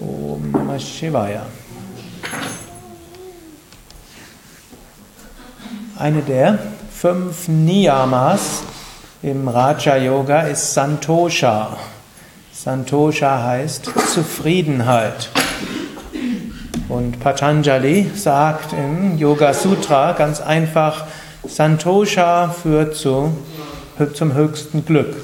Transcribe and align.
Om 0.00 0.50
Namah 0.50 0.78
Shivaya. 0.78 1.42
Eine 5.98 6.22
der 6.22 6.58
fünf 6.90 7.48
Niyamas 7.48 8.62
im 9.22 9.46
Raja 9.46 9.96
Yoga 9.96 10.40
ist 10.42 10.72
Santosha. 10.72 11.76
Santosha 12.50 13.42
heißt 13.44 13.90
Zufriedenheit. 14.14 15.28
Und 16.88 17.20
Patanjali 17.20 18.10
sagt 18.14 18.72
im 18.72 19.18
Yoga 19.18 19.52
Sutra 19.52 20.12
ganz 20.12 20.40
einfach, 20.40 21.04
Santosha 21.46 22.48
führt 22.48 22.96
zu, 22.96 23.36
zum 24.14 24.32
höchsten 24.32 24.86
Glück. 24.86 25.14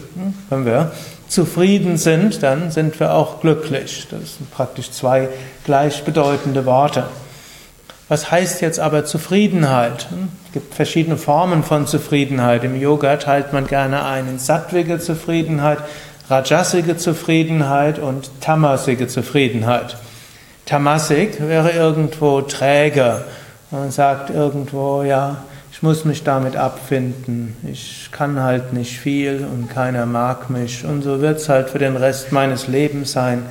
Wenn 0.51 0.67
wir 0.67 0.93
zufrieden 1.29 1.97
sind, 1.97 2.43
dann 2.43 2.71
sind 2.71 2.99
wir 3.01 3.15
auch 3.15 3.41
glücklich. 3.41 4.07
Das 4.11 4.37
sind 4.37 4.51
praktisch 4.51 4.91
zwei 4.91 5.29
gleichbedeutende 5.65 6.67
Worte. 6.67 7.05
Was 8.09 8.31
heißt 8.31 8.61
jetzt 8.61 8.79
aber 8.79 9.05
Zufriedenheit? 9.05 10.07
Es 10.47 10.53
gibt 10.53 10.75
verschiedene 10.75 11.17
Formen 11.17 11.65
von 11.65 11.89
Zufriedenheit. 11.89 12.63
Im 12.63 12.81
Yoga 12.81 13.17
teilt 13.17 13.53
man 13.53 13.67
gerne 13.67 14.05
ein 14.05 14.29
in 14.29 14.39
sattwige 14.39 15.01
Zufriedenheit, 15.01 15.79
rajasige 16.31 16.97
Zufriedenheit 16.97 17.99
und 17.99 18.31
tamasige 18.41 19.09
Zufriedenheit. 19.09 19.97
Tamasik 20.67 21.41
wäre 21.41 21.71
irgendwo 21.71 22.43
träge. 22.43 23.25
Man 23.73 23.91
sagt 23.91 24.31
irgendwo, 24.31 25.03
ja, 25.03 25.39
ich 25.77 25.83
muss 25.83 26.07
mich 26.07 26.25
damit 26.25 26.57
abfinden. 26.57 27.55
Ich 27.71 28.09
kann 28.11 28.41
halt 28.41 28.73
nicht 28.73 28.99
viel 28.99 29.45
und 29.45 29.69
keiner 29.69 30.07
mag 30.07 30.49
mich. 30.49 30.87
Und 30.87 31.03
so 31.03 31.21
wird 31.21 31.37
es 31.37 31.51
halt 31.51 31.69
für 31.69 31.79
den 31.79 31.99
Rest 31.99 32.33
meines 32.33 32.67
Lebens 32.67 33.13
sein, 33.13 33.43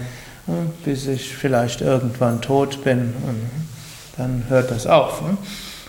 bis 0.84 1.06
ich 1.06 1.36
vielleicht 1.36 1.82
irgendwann 1.82 2.42
tot 2.42 2.84
bin. 2.84 3.14
Und 3.28 3.48
dann 4.18 4.44
hört 4.50 4.72
das 4.72 4.88
auf. 4.88 5.22
Ne? 5.22 5.38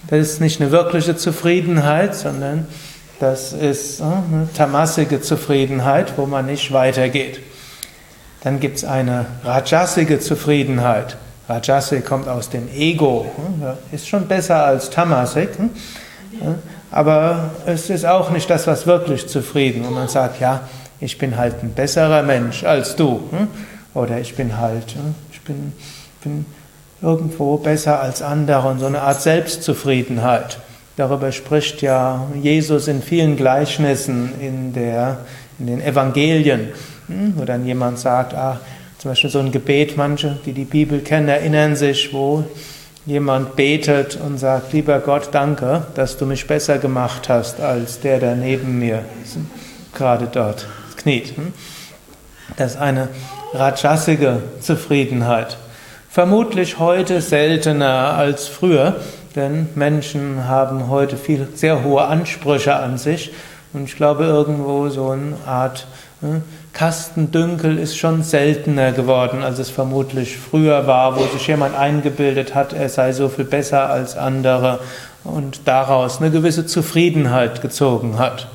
Das 0.08 0.18
ist 0.18 0.42
nicht 0.42 0.60
eine 0.60 0.72
wirkliche 0.72 1.16
Zufriedenheit, 1.16 2.14
sondern 2.14 2.66
das 3.18 3.54
ist 3.54 4.00
ne, 4.00 4.22
eine 4.30 4.48
tamasige 4.54 5.22
Zufriedenheit, 5.22 6.18
wo 6.18 6.26
man 6.26 6.44
nicht 6.44 6.70
weitergeht. 6.70 7.40
Dann 8.42 8.60
gibt 8.60 8.76
es 8.76 8.84
eine 8.84 9.24
rajasige 9.42 10.20
Zufriedenheit. 10.20 11.16
Rajasik 11.48 12.04
kommt 12.04 12.28
aus 12.28 12.50
dem 12.50 12.68
Ego, 12.74 13.24
ne? 13.58 13.78
ist 13.90 14.06
schon 14.06 14.28
besser 14.28 14.66
als 14.66 14.90
Tamasik, 14.90 15.48
aber 16.90 17.50
es 17.66 17.90
ist 17.90 18.06
auch 18.06 18.30
nicht 18.30 18.48
das, 18.48 18.66
was 18.66 18.86
wirklich 18.86 19.26
zufrieden. 19.26 19.84
Und 19.84 19.94
man 19.94 20.08
sagt, 20.08 20.40
ja, 20.40 20.62
ich 21.00 21.18
bin 21.18 21.36
halt 21.36 21.62
ein 21.62 21.70
besserer 21.70 22.22
Mensch 22.22 22.64
als 22.64 22.96
du. 22.96 23.20
Oder 23.94 24.20
ich 24.20 24.34
bin 24.34 24.58
halt, 24.58 24.94
ich 25.32 25.40
bin, 25.42 25.72
bin 26.22 26.46
irgendwo 27.02 27.56
besser 27.56 28.00
als 28.00 28.22
andere 28.22 28.68
und 28.68 28.78
so 28.78 28.86
eine 28.86 29.02
Art 29.02 29.20
Selbstzufriedenheit. 29.20 30.58
Darüber 30.96 31.30
spricht 31.32 31.82
ja 31.82 32.26
Jesus 32.42 32.88
in 32.88 33.02
vielen 33.02 33.36
Gleichnissen 33.36 34.32
in, 34.40 34.72
der, 34.72 35.18
in 35.58 35.66
den 35.66 35.82
Evangelien, 35.82 36.70
hm, 37.08 37.34
wo 37.36 37.44
dann 37.44 37.66
jemand 37.66 37.98
sagt, 37.98 38.32
ah, 38.32 38.60
zum 38.98 39.10
Beispiel 39.10 39.30
so 39.30 39.40
ein 39.40 39.52
Gebet, 39.52 39.96
manche, 39.98 40.38
die 40.46 40.54
die 40.54 40.64
Bibel 40.64 41.00
kennen, 41.00 41.28
erinnern 41.28 41.76
sich, 41.76 42.14
wo 42.14 42.44
jemand 43.06 43.54
betet 43.54 44.16
und 44.16 44.38
sagt, 44.38 44.72
lieber 44.72 44.98
Gott, 44.98 45.28
danke, 45.32 45.86
dass 45.94 46.18
du 46.18 46.26
mich 46.26 46.46
besser 46.46 46.78
gemacht 46.78 47.28
hast 47.28 47.60
als 47.60 48.00
der, 48.00 48.18
der 48.18 48.34
neben 48.34 48.78
mir 48.78 49.04
gerade 49.94 50.28
dort 50.30 50.66
kniet. 50.96 51.36
Hm. 51.36 51.52
Das 52.56 52.72
ist 52.72 52.80
eine 52.80 53.08
rajasige 53.54 54.42
Zufriedenheit. 54.60 55.56
Vermutlich 56.10 56.78
heute 56.78 57.20
seltener 57.20 58.14
als 58.14 58.48
früher, 58.48 58.96
denn 59.36 59.68
Menschen 59.74 60.48
haben 60.48 60.88
heute 60.88 61.16
viel, 61.16 61.48
sehr 61.54 61.84
hohe 61.84 62.04
Ansprüche 62.04 62.74
an 62.74 62.98
sich 62.98 63.32
und 63.76 63.84
ich 63.84 63.96
glaube 63.96 64.24
irgendwo 64.24 64.88
so 64.88 65.10
eine 65.10 65.36
Art 65.46 65.86
äh, 66.22 66.40
Kastendünkel 66.72 67.78
ist 67.78 67.96
schon 67.96 68.22
seltener 68.22 68.92
geworden, 68.92 69.42
als 69.42 69.58
es 69.58 69.70
vermutlich 69.70 70.36
früher 70.36 70.86
war, 70.86 71.16
wo 71.16 71.24
sich 71.26 71.46
jemand 71.46 71.74
eingebildet 71.74 72.54
hat, 72.54 72.72
er 72.72 72.88
sei 72.88 73.12
so 73.12 73.28
viel 73.28 73.44
besser 73.44 73.88
als 73.88 74.16
andere 74.16 74.80
und 75.24 75.60
daraus 75.66 76.20
eine 76.20 76.30
gewisse 76.30 76.66
Zufriedenheit 76.66 77.62
gezogen 77.62 78.18
hat. 78.18 78.48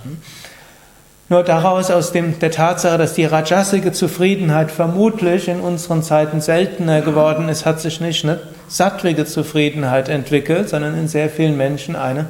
Nur 1.30 1.44
daraus 1.44 1.90
aus 1.92 2.12
dem, 2.12 2.40
der 2.40 2.52
Tatsache, 2.52 2.98
dass 2.98 3.14
die 3.14 3.26
rajasige 3.26 3.94
Zufriedenheit 3.94 4.70
vermutlich 4.70 5.48
in 5.48 5.62
unseren 5.62 6.03
Zeiten 6.03 6.42
seltener 6.42 7.02
geworden 7.02 7.48
ist, 7.48 7.66
hat 7.66 7.80
sich 7.80 8.02
nicht 8.02 8.26
eine 8.26 8.40
sattwige 8.68 9.26
Zufriedenheit 9.26 10.09
entwickelt, 10.09 10.68
sondern 10.70 10.98
in 10.98 11.08
sehr 11.08 11.30
vielen 11.30 11.56
Menschen 11.56 11.96
eine 11.96 12.26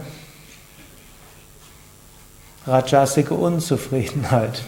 rajasige 2.68 3.34
Unzufriedenheit. 3.34 4.64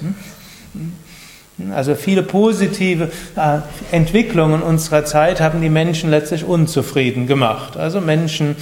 Also 1.71 1.93
viele 1.93 2.23
positive 2.23 3.11
äh, 3.35 3.59
Entwicklungen 3.91 4.63
unserer 4.63 5.05
Zeit 5.05 5.39
haben 5.39 5.61
die 5.61 5.69
Menschen 5.69 6.09
letztlich 6.09 6.43
unzufrieden 6.43 7.27
gemacht. 7.27 7.77
Also 7.77 8.01
Menschen, 8.01 8.55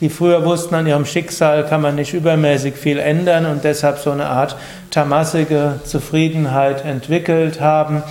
die 0.00 0.08
früher 0.08 0.44
wussten, 0.44 0.76
an 0.76 0.86
ihrem 0.86 1.06
Schicksal 1.06 1.66
kann 1.66 1.80
man 1.80 1.96
nicht 1.96 2.14
übermäßig 2.14 2.74
viel 2.76 2.98
ändern 2.98 3.46
und 3.46 3.64
deshalb 3.64 3.98
so 3.98 4.12
eine 4.12 4.26
Art 4.26 4.56
tamassige 4.90 5.80
Zufriedenheit 5.84 6.84
entwickelt 6.84 7.60
haben. 7.60 8.04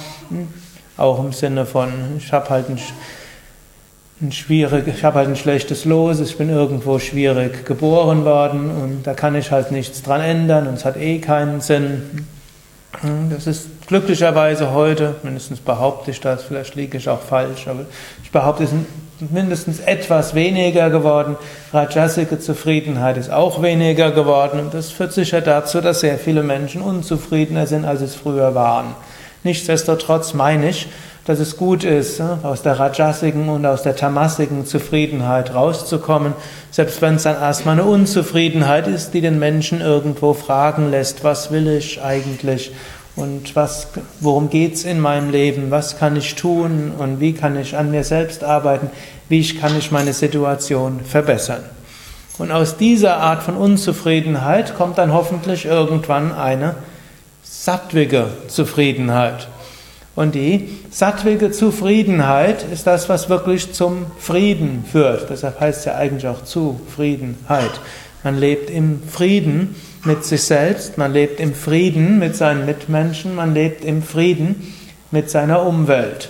Auch 0.97 1.23
im 1.23 1.31
Sinne 1.31 1.65
von, 1.65 1.89
ich 2.17 2.33
habe 2.33 2.49
halt 2.49 2.69
ein, 2.69 2.79
ein 4.21 4.31
schwierig, 4.31 4.87
ich 4.87 5.03
habe 5.03 5.19
halt 5.19 5.27
ein 5.27 5.35
schlechtes 5.35 5.83
Los, 5.83 6.21
ich 6.21 6.37
bin 6.37 6.49
irgendwo 6.49 6.99
schwierig 6.99 7.65
geboren 7.65 8.23
worden 8.23 8.71
und 8.71 9.03
da 9.03 9.13
kann 9.13 9.35
ich 9.35 9.51
halt 9.51 9.71
nichts 9.71 10.03
dran 10.03 10.21
ändern 10.21 10.67
und 10.67 10.75
es 10.75 10.85
hat 10.85 10.95
eh 10.95 11.19
keinen 11.19 11.59
Sinn. 11.59 12.25
Das 13.29 13.45
ist 13.45 13.67
glücklicherweise 13.87 14.71
heute, 14.71 15.15
mindestens 15.23 15.59
behaupte 15.59 16.11
ich 16.11 16.21
das, 16.21 16.43
vielleicht 16.43 16.75
liege 16.75 16.97
ich 16.97 17.09
auch 17.09 17.19
falsch, 17.19 17.67
aber 17.67 17.81
ich 18.23 18.31
behaupte, 18.31 18.63
es 18.63 18.71
ist 18.71 19.31
mindestens 19.31 19.81
etwas 19.81 20.33
weniger 20.33 20.89
geworden. 20.89 21.35
Rajasike 21.73 22.39
Zufriedenheit 22.39 23.17
ist 23.17 23.29
auch 23.29 23.61
weniger 23.61 24.11
geworden 24.11 24.61
und 24.61 24.73
das 24.73 24.91
führt 24.91 25.11
sicher 25.11 25.41
dazu, 25.41 25.81
dass 25.81 25.99
sehr 25.99 26.17
viele 26.17 26.41
Menschen 26.41 26.81
unzufriedener 26.81 27.67
sind, 27.67 27.83
als 27.83 27.99
es 27.99 28.15
früher 28.15 28.55
waren. 28.55 28.95
Nichtsdestotrotz 29.43 30.33
meine 30.33 30.69
ich, 30.69 30.87
dass 31.25 31.39
es 31.39 31.57
gut 31.57 31.83
ist, 31.83 32.21
aus 32.21 32.61
der 32.61 32.79
Rajasiken 32.79 33.49
und 33.49 33.65
aus 33.65 33.81
der 33.81 33.95
Tamasiken 33.95 34.65
Zufriedenheit 34.65 35.53
rauszukommen, 35.53 36.33
selbst 36.71 37.01
wenn 37.01 37.15
es 37.15 37.23
dann 37.23 37.35
erstmal 37.35 37.79
eine 37.79 37.85
Unzufriedenheit 37.85 38.87
ist, 38.87 39.13
die 39.13 39.21
den 39.21 39.39
Menschen 39.39 39.81
irgendwo 39.81 40.33
fragen 40.33 40.91
lässt, 40.91 41.23
was 41.23 41.51
will 41.51 41.67
ich 41.67 42.01
eigentlich 42.01 42.71
und 43.15 43.55
was, 43.55 43.87
worum 44.19 44.49
geht's 44.49 44.83
in 44.83 44.99
meinem 44.99 45.29
Leben? 45.31 45.71
Was 45.71 45.97
kann 45.97 46.17
ich 46.17 46.35
tun? 46.35 46.91
Und 46.97 47.19
wie 47.21 47.33
kann 47.33 47.57
ich 47.57 47.77
an 47.77 47.89
mir 47.89 48.03
selbst 48.03 48.43
arbeiten? 48.43 48.89
Wie 49.29 49.55
kann 49.55 49.77
ich 49.77 49.91
meine 49.91 50.11
Situation 50.11 50.99
verbessern? 50.99 51.63
Und 52.37 52.51
aus 52.51 52.75
dieser 52.75 53.17
Art 53.17 53.41
von 53.41 53.55
Unzufriedenheit 53.55 54.75
kommt 54.75 54.97
dann 54.97 55.13
hoffentlich 55.13 55.65
irgendwann 55.65 56.33
eine 56.33 56.75
sattwige 57.43 58.27
Zufriedenheit. 58.49 59.47
Und 60.15 60.33
die 60.33 60.69
sattwige 60.91 61.51
Zufriedenheit 61.51 62.65
ist 62.71 62.87
das, 62.87 63.09
was 63.09 63.29
wirklich 63.29 63.73
zum 63.73 64.05
Frieden 64.17 64.85
führt. 64.89 65.29
Deshalb 65.29 65.59
heißt 65.59 65.79
es 65.79 65.85
ja 65.85 65.95
eigentlich 65.95 66.27
auch 66.27 66.43
Zufriedenheit. 66.45 67.71
Man 68.23 68.37
lebt 68.39 68.69
im 68.69 69.01
Frieden 69.07 69.75
mit 70.05 70.23
sich 70.23 70.43
selbst, 70.43 70.97
man 70.97 71.11
lebt 71.11 71.39
im 71.39 71.53
Frieden 71.53 72.17
mit 72.17 72.35
seinen 72.35 72.65
Mitmenschen, 72.65 73.35
man 73.35 73.53
lebt 73.53 73.83
im 73.83 74.01
Frieden 74.01 74.73
mit 75.11 75.29
seiner 75.29 75.63
Umwelt. 75.63 76.29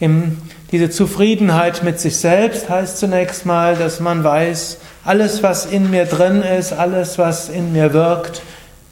Im, 0.00 0.38
diese 0.72 0.90
Zufriedenheit 0.90 1.82
mit 1.82 2.00
sich 2.00 2.16
selbst 2.16 2.68
heißt 2.68 2.98
zunächst 2.98 3.44
mal, 3.44 3.76
dass 3.76 4.00
man 4.00 4.24
weiß, 4.24 4.78
alles, 5.04 5.42
was 5.42 5.66
in 5.66 5.90
mir 5.90 6.06
drin 6.06 6.42
ist, 6.42 6.72
alles, 6.72 7.18
was 7.18 7.50
in 7.50 7.72
mir 7.72 7.92
wirkt, 7.92 8.42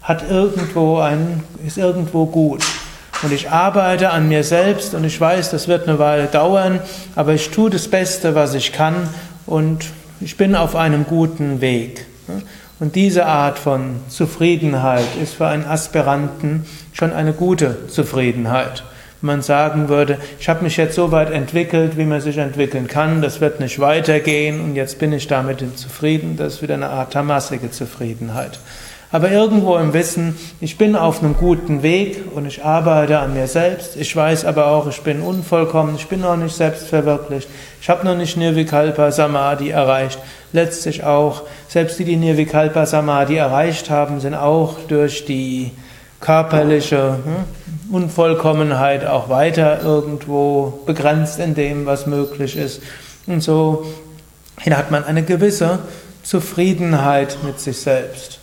hat 0.02 0.30
irgendwo 0.30 0.98
ein, 0.98 1.42
ist 1.66 1.78
irgendwo 1.78 2.26
gut. 2.26 2.64
Und 3.24 3.32
ich 3.32 3.50
arbeite 3.50 4.10
an 4.10 4.28
mir 4.28 4.44
selbst 4.44 4.94
und 4.94 5.02
ich 5.04 5.18
weiß, 5.18 5.50
das 5.50 5.66
wird 5.66 5.88
eine 5.88 5.98
Weile 5.98 6.26
dauern, 6.26 6.80
aber 7.16 7.32
ich 7.32 7.50
tue 7.50 7.70
das 7.70 7.88
Beste, 7.88 8.34
was 8.34 8.52
ich 8.52 8.72
kann 8.72 9.08
und 9.46 9.86
ich 10.20 10.36
bin 10.36 10.54
auf 10.54 10.76
einem 10.76 11.06
guten 11.06 11.62
Weg. 11.62 12.04
Und 12.80 12.94
diese 12.96 13.24
Art 13.24 13.58
von 13.58 13.96
Zufriedenheit 14.08 15.06
ist 15.22 15.34
für 15.34 15.46
einen 15.46 15.64
Aspiranten 15.64 16.66
schon 16.92 17.14
eine 17.14 17.32
gute 17.32 17.88
Zufriedenheit. 17.88 18.84
Wenn 19.22 19.26
man 19.28 19.42
sagen 19.42 19.88
würde, 19.88 20.18
ich 20.38 20.50
habe 20.50 20.62
mich 20.62 20.76
jetzt 20.76 20.94
so 20.94 21.10
weit 21.10 21.30
entwickelt, 21.30 21.96
wie 21.96 22.04
man 22.04 22.20
sich 22.20 22.36
entwickeln 22.36 22.88
kann, 22.88 23.22
das 23.22 23.40
wird 23.40 23.58
nicht 23.58 23.80
weitergehen 23.80 24.60
und 24.60 24.76
jetzt 24.76 24.98
bin 24.98 25.14
ich 25.14 25.28
damit 25.28 25.64
zufrieden, 25.78 26.36
das 26.36 26.56
ist 26.56 26.62
wieder 26.62 26.74
eine 26.74 26.90
Art 26.90 27.14
tamasige 27.14 27.70
Zufriedenheit. 27.70 28.58
Aber 29.14 29.30
irgendwo 29.30 29.76
im 29.76 29.92
Wissen, 29.92 30.36
ich 30.60 30.76
bin 30.76 30.96
auf 30.96 31.22
einem 31.22 31.36
guten 31.36 31.84
Weg 31.84 32.24
und 32.34 32.46
ich 32.46 32.64
arbeite 32.64 33.20
an 33.20 33.32
mir 33.32 33.46
selbst. 33.46 33.94
Ich 33.94 34.16
weiß 34.16 34.44
aber 34.44 34.66
auch, 34.66 34.88
ich 34.88 35.02
bin 35.02 35.20
unvollkommen, 35.20 35.94
ich 35.94 36.08
bin 36.08 36.22
noch 36.22 36.34
nicht 36.34 36.56
selbstverwirklicht. 36.56 37.48
Ich 37.80 37.88
habe 37.88 38.04
noch 38.04 38.16
nicht 38.16 38.36
Nirvikalpa 38.36 39.12
Samadhi 39.12 39.70
erreicht. 39.70 40.18
Letztlich 40.52 41.04
auch, 41.04 41.42
selbst 41.68 41.96
die, 42.00 42.04
die 42.04 42.16
Nirvikalpa 42.16 42.86
Samadhi 42.86 43.36
erreicht 43.36 43.88
haben, 43.88 44.18
sind 44.18 44.34
auch 44.34 44.78
durch 44.88 45.24
die 45.24 45.70
körperliche 46.20 47.18
hm, 47.24 47.94
Unvollkommenheit 47.94 49.06
auch 49.06 49.28
weiter 49.28 49.80
irgendwo 49.80 50.80
begrenzt 50.86 51.38
in 51.38 51.54
dem, 51.54 51.86
was 51.86 52.08
möglich 52.08 52.56
ist. 52.56 52.82
Und 53.28 53.44
so 53.44 53.86
hat 54.68 54.90
man 54.90 55.04
eine 55.04 55.22
gewisse 55.22 55.78
Zufriedenheit 56.24 57.38
mit 57.44 57.60
sich 57.60 57.78
selbst. 57.78 58.40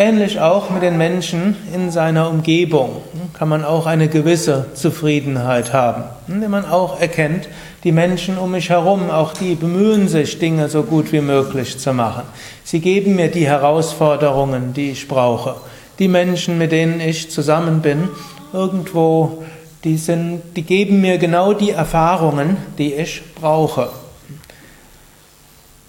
Ähnlich 0.00 0.38
auch 0.38 0.70
mit 0.70 0.84
den 0.84 0.96
Menschen 0.96 1.56
in 1.74 1.90
seiner 1.90 2.30
Umgebung 2.30 3.02
kann 3.36 3.48
man 3.48 3.64
auch 3.64 3.84
eine 3.84 4.06
gewisse 4.06 4.66
Zufriedenheit 4.74 5.72
haben, 5.72 6.04
indem 6.28 6.52
man 6.52 6.64
auch 6.66 7.00
erkennt, 7.00 7.48
die 7.82 7.90
Menschen 7.90 8.38
um 8.38 8.52
mich 8.52 8.70
herum, 8.70 9.10
auch 9.10 9.32
die 9.32 9.56
bemühen 9.56 10.06
sich, 10.06 10.38
Dinge 10.38 10.68
so 10.68 10.84
gut 10.84 11.10
wie 11.10 11.20
möglich 11.20 11.80
zu 11.80 11.92
machen. 11.92 12.22
Sie 12.62 12.78
geben 12.78 13.16
mir 13.16 13.28
die 13.28 13.48
Herausforderungen, 13.48 14.72
die 14.72 14.92
ich 14.92 15.08
brauche. 15.08 15.56
Die 15.98 16.06
Menschen, 16.06 16.58
mit 16.58 16.70
denen 16.70 17.00
ich 17.00 17.32
zusammen 17.32 17.80
bin, 17.80 18.08
irgendwo, 18.52 19.42
die 19.82 19.96
sind, 19.96 20.42
die 20.54 20.62
geben 20.62 21.00
mir 21.00 21.18
genau 21.18 21.54
die 21.54 21.72
Erfahrungen, 21.72 22.56
die 22.78 22.94
ich 22.94 23.20
brauche. 23.34 23.90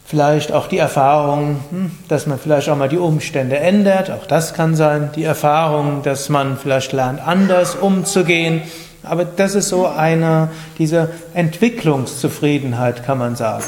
Vielleicht 0.09 0.51
auch 0.51 0.65
die 0.65 0.79
Erfahrung, 0.79 1.59
hm, 1.69 1.91
dass 2.07 2.25
man 2.25 2.39
vielleicht 2.39 2.67
auch 2.67 2.75
mal 2.75 2.89
die 2.89 2.97
Umstände 2.97 3.57
ändert, 3.57 4.09
auch 4.09 4.25
das 4.25 4.55
kann 4.55 4.73
sein. 4.75 5.11
Die 5.15 5.23
Erfahrung, 5.23 6.01
dass 6.01 6.29
man 6.29 6.57
vielleicht 6.57 6.93
lernt, 6.93 7.21
anders 7.21 7.75
umzugehen. 7.75 8.63
Aber 9.03 9.23
das 9.23 9.53
ist 9.53 9.69
so 9.69 9.85
eine, 9.85 10.49
diese 10.79 11.11
Entwicklungszufriedenheit, 11.35 13.05
kann 13.05 13.19
man 13.19 13.35
sagen. 13.35 13.65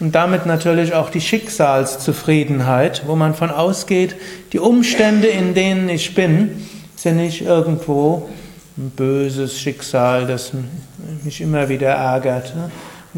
Und 0.00 0.16
damit 0.16 0.44
natürlich 0.44 0.92
auch 0.92 1.08
die 1.08 1.20
Schicksalszufriedenheit, 1.20 3.04
wo 3.06 3.14
man 3.14 3.36
von 3.36 3.52
ausgeht, 3.52 4.16
die 4.52 4.58
Umstände, 4.58 5.28
in 5.28 5.54
denen 5.54 5.88
ich 5.88 6.16
bin, 6.16 6.66
sind 6.96 7.18
nicht 7.18 7.42
irgendwo 7.42 8.28
ein 8.76 8.90
böses 8.90 9.56
Schicksal, 9.60 10.26
das 10.26 10.50
mich 11.22 11.40
immer 11.40 11.68
wieder 11.68 11.90
ärgert. 11.90 12.54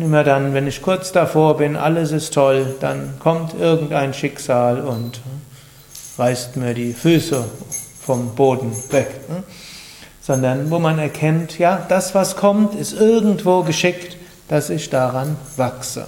Immer 0.00 0.22
dann, 0.22 0.54
wenn 0.54 0.68
ich 0.68 0.80
kurz 0.80 1.10
davor 1.10 1.56
bin, 1.56 1.74
alles 1.74 2.12
ist 2.12 2.32
toll, 2.32 2.76
dann 2.78 3.14
kommt 3.18 3.54
irgendein 3.58 4.14
Schicksal 4.14 4.80
und 4.80 5.20
reißt 6.16 6.56
mir 6.56 6.72
die 6.72 6.92
Füße 6.92 7.44
vom 8.00 8.34
Boden 8.36 8.72
weg. 8.90 9.28
Ne? 9.28 9.42
Sondern 10.20 10.70
wo 10.70 10.78
man 10.78 11.00
erkennt, 11.00 11.58
ja, 11.58 11.84
das, 11.88 12.14
was 12.14 12.36
kommt, 12.36 12.76
ist 12.76 12.92
irgendwo 12.92 13.64
geschickt, 13.64 14.16
dass 14.46 14.70
ich 14.70 14.88
daran 14.88 15.36
wachse. 15.56 16.06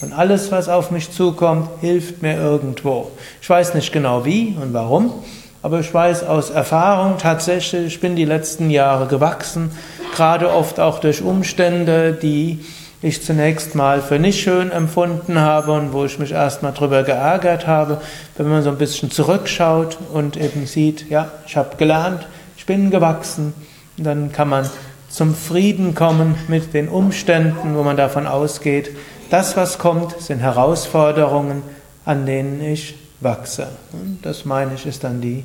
Und 0.00 0.14
alles, 0.14 0.50
was 0.50 0.70
auf 0.70 0.90
mich 0.90 1.12
zukommt, 1.12 1.68
hilft 1.82 2.22
mir 2.22 2.36
irgendwo. 2.36 3.10
Ich 3.42 3.50
weiß 3.50 3.74
nicht 3.74 3.92
genau 3.92 4.24
wie 4.24 4.56
und 4.60 4.72
warum, 4.72 5.12
aber 5.60 5.80
ich 5.80 5.92
weiß 5.92 6.24
aus 6.24 6.48
Erfahrung 6.48 7.18
tatsächlich, 7.18 7.84
ich 7.86 8.00
bin 8.00 8.16
die 8.16 8.24
letzten 8.24 8.70
Jahre 8.70 9.08
gewachsen, 9.08 9.72
gerade 10.16 10.50
oft 10.50 10.80
auch 10.80 11.00
durch 11.00 11.20
Umstände, 11.20 12.14
die 12.14 12.60
ich 13.02 13.22
zunächst 13.22 13.74
mal 13.74 14.02
für 14.02 14.18
nicht 14.18 14.40
schön 14.40 14.70
empfunden 14.70 15.38
habe 15.38 15.72
und 15.72 15.92
wo 15.92 16.04
ich 16.04 16.18
mich 16.18 16.32
erstmal 16.32 16.72
drüber 16.72 17.02
geärgert 17.02 17.66
habe, 17.66 18.00
wenn 18.36 18.48
man 18.48 18.62
so 18.62 18.70
ein 18.70 18.78
bisschen 18.78 19.10
zurückschaut 19.10 19.98
und 20.12 20.36
eben 20.36 20.66
sieht, 20.66 21.08
ja, 21.08 21.30
ich 21.46 21.56
habe 21.56 21.76
gelernt, 21.76 22.26
ich 22.58 22.66
bin 22.66 22.90
gewachsen, 22.90 23.54
dann 23.96 24.32
kann 24.32 24.48
man 24.48 24.68
zum 25.08 25.34
Frieden 25.34 25.94
kommen 25.94 26.36
mit 26.48 26.74
den 26.74 26.88
Umständen, 26.88 27.74
wo 27.74 27.82
man 27.82 27.96
davon 27.96 28.26
ausgeht, 28.26 28.90
das, 29.30 29.56
was 29.56 29.78
kommt, 29.78 30.20
sind 30.20 30.40
Herausforderungen, 30.40 31.62
an 32.04 32.26
denen 32.26 32.60
ich 32.62 32.96
wachse. 33.20 33.68
Und 33.92 34.18
das 34.22 34.44
meine 34.44 34.74
ich, 34.74 34.86
ist 34.86 35.04
dann 35.04 35.20
die 35.20 35.44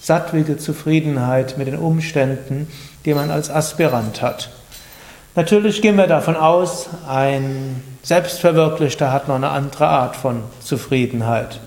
sattwige 0.00 0.56
Zufriedenheit 0.56 1.58
mit 1.58 1.66
den 1.66 1.76
Umständen, 1.76 2.68
die 3.04 3.14
man 3.14 3.30
als 3.30 3.50
Aspirant 3.50 4.22
hat. 4.22 4.50
Natürlich 5.36 5.82
gehen 5.82 5.96
wir 5.96 6.06
davon 6.06 6.36
aus, 6.36 6.88
ein 7.08 7.82
Selbstverwirklichter 8.04 9.10
hat 9.10 9.26
noch 9.26 9.34
eine 9.34 9.48
andere 9.48 9.88
Art 9.88 10.14
von 10.14 10.44
Zufriedenheit. 10.60 11.58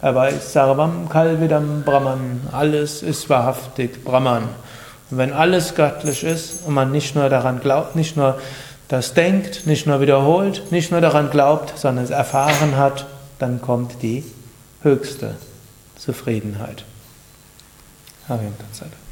Er 0.00 0.14
weiß, 0.14 0.54
Sarvam 0.54 1.10
Kalvidam 1.10 1.82
Brahman, 1.84 2.40
alles 2.52 3.02
ist 3.02 3.28
wahrhaftig 3.28 4.02
Brahman. 4.04 4.44
Und 5.10 5.18
wenn 5.18 5.34
alles 5.34 5.74
göttlich 5.74 6.24
ist 6.24 6.64
und 6.64 6.72
man 6.72 6.92
nicht 6.92 7.14
nur 7.14 7.28
daran 7.28 7.60
glaubt, 7.60 7.94
nicht 7.94 8.16
nur 8.16 8.38
das 8.88 9.12
denkt, 9.12 9.66
nicht 9.66 9.86
nur 9.86 10.00
wiederholt, 10.00 10.72
nicht 10.72 10.90
nur 10.90 11.02
daran 11.02 11.28
glaubt, 11.30 11.78
sondern 11.78 12.04
es 12.04 12.10
erfahren 12.10 12.78
hat, 12.78 13.04
dann 13.38 13.60
kommt 13.60 14.02
die 14.02 14.24
höchste 14.82 15.34
Zufriedenheit. 15.98 16.84
Hariam 18.26 18.54
Tatsada. 18.58 19.09